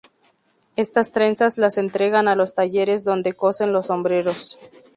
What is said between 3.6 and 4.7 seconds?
los sombreros.